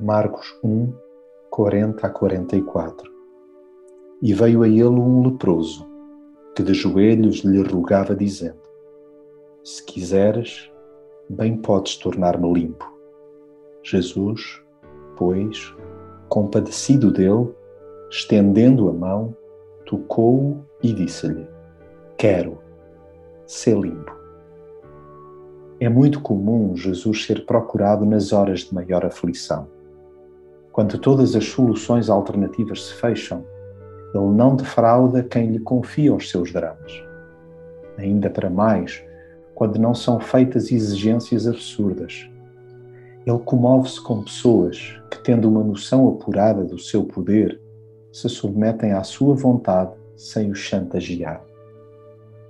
Marcos 0.00 0.56
1, 0.62 0.92
40 1.50 2.06
a 2.06 2.10
44 2.10 3.12
E 4.22 4.32
veio 4.32 4.62
a 4.62 4.68
ele 4.68 4.84
um 4.84 5.26
leproso, 5.26 5.84
que 6.54 6.62
de 6.62 6.72
joelhos 6.72 7.38
lhe 7.38 7.60
rogava, 7.62 8.14
dizendo: 8.14 8.60
Se 9.64 9.84
quiseres, 9.84 10.70
bem 11.28 11.56
podes 11.56 11.96
tornar-me 11.96 12.52
limpo. 12.52 12.90
Jesus, 13.82 14.62
pois, 15.16 15.74
compadecido 16.28 17.10
dele, 17.10 17.52
estendendo 18.08 18.88
a 18.88 18.92
mão, 18.92 19.36
tocou-o 19.84 20.64
e 20.80 20.92
disse-lhe: 20.92 21.46
Quero, 22.16 22.58
ser 23.48 23.76
limpo. 23.76 24.16
É 25.80 25.88
muito 25.88 26.20
comum 26.20 26.76
Jesus 26.76 27.24
ser 27.24 27.44
procurado 27.44 28.06
nas 28.06 28.32
horas 28.32 28.60
de 28.60 28.72
maior 28.72 29.04
aflição 29.04 29.66
quando 30.78 30.96
todas 30.96 31.34
as 31.34 31.44
soluções 31.44 32.08
alternativas 32.08 32.86
se 32.86 32.94
fecham, 32.94 33.44
ele 34.14 34.26
não 34.26 34.54
defrauda 34.54 35.24
quem 35.24 35.50
lhe 35.50 35.58
confia 35.58 36.14
os 36.14 36.30
seus 36.30 36.52
dramas. 36.52 37.02
Ainda 37.96 38.30
para 38.30 38.48
mais, 38.48 39.02
quando 39.56 39.76
não 39.76 39.92
são 39.92 40.20
feitas 40.20 40.70
exigências 40.70 41.48
absurdas. 41.48 42.30
Ele 43.26 43.38
comove-se 43.40 44.00
com 44.00 44.22
pessoas 44.22 44.94
que, 45.10 45.20
tendo 45.24 45.48
uma 45.48 45.64
noção 45.64 46.08
apurada 46.08 46.62
do 46.62 46.78
seu 46.78 47.02
poder, 47.02 47.60
se 48.12 48.28
submetem 48.28 48.92
à 48.92 49.02
sua 49.02 49.34
vontade 49.34 49.90
sem 50.14 50.48
os 50.48 50.60
chantagear. 50.60 51.47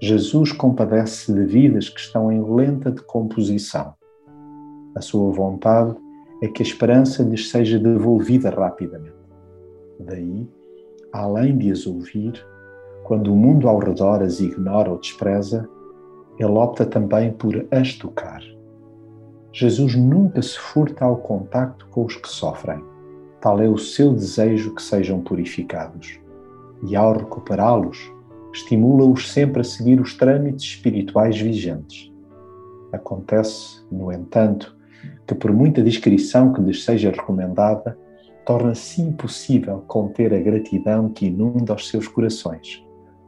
Jesus 0.00 0.52
compadece-se 0.52 1.32
de 1.32 1.44
vidas 1.44 1.88
que 1.88 2.00
estão 2.00 2.30
em 2.30 2.42
lenta 2.42 2.90
decomposição. 2.90 3.94
A 4.94 5.00
sua 5.00 5.32
vontade 5.32 5.96
é 6.42 6.48
que 6.48 6.62
a 6.62 6.66
esperança 6.66 7.22
lhes 7.22 7.50
seja 7.50 7.78
devolvida 7.78 8.50
rapidamente. 8.50 9.16
Daí, 9.98 10.46
além 11.12 11.56
de 11.56 11.70
as 11.70 11.86
ouvir, 11.86 12.44
quando 13.04 13.32
o 13.32 13.36
mundo 13.36 13.68
ao 13.68 13.78
redor 13.78 14.22
as 14.22 14.40
ignora 14.40 14.90
ou 14.90 14.98
despreza, 14.98 15.66
ele 16.38 16.52
opta 16.52 16.84
também 16.84 17.32
por 17.32 17.66
as 17.70 17.94
tocar. 17.94 18.42
Jesus 19.52 19.94
nunca 19.94 20.42
se 20.42 20.58
furta 20.58 21.06
ao 21.06 21.16
contacto 21.16 21.88
com 21.88 22.04
os 22.04 22.16
que 22.16 22.28
sofrem. 22.28 22.84
Tal 23.40 23.60
é 23.62 23.68
o 23.68 23.78
seu 23.78 24.12
desejo 24.12 24.74
que 24.74 24.82
sejam 24.82 25.22
purificados. 25.22 26.20
E 26.86 26.94
ao 26.94 27.16
recuperá-los, 27.16 28.12
estimula-os 28.56 29.30
sempre 29.30 29.60
a 29.60 29.64
seguir 29.64 30.00
os 30.00 30.14
trâmites 30.14 30.64
espirituais 30.64 31.38
vigentes. 31.38 32.10
Acontece, 32.90 33.84
no 33.92 34.10
entanto, 34.10 34.74
que, 35.26 35.34
por 35.34 35.52
muita 35.52 35.82
discrição 35.82 36.52
que 36.52 36.62
lhes 36.62 36.82
seja 36.82 37.10
recomendada, 37.10 37.98
torna-se 38.46 39.02
impossível 39.02 39.84
conter 39.86 40.32
a 40.32 40.40
gratidão 40.40 41.10
que 41.10 41.26
inunda 41.26 41.74
os 41.74 41.88
seus 41.88 42.08
corações, 42.08 42.82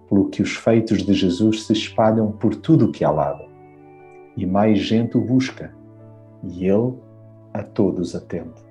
pelo 0.08 0.30
que 0.30 0.40
os 0.40 0.54
feitos 0.56 1.02
de 1.04 1.12
Jesus 1.12 1.64
se 1.64 1.74
espalham 1.74 2.32
por 2.32 2.54
tudo 2.54 2.86
o 2.86 2.92
que 2.92 3.04
há 3.04 3.10
lado. 3.10 3.44
E 4.34 4.46
mais 4.46 4.78
gente 4.78 5.18
o 5.18 5.20
busca, 5.20 5.74
e 6.42 6.64
ele 6.64 6.94
a 7.52 7.62
todos 7.62 8.14
atende. 8.14 8.67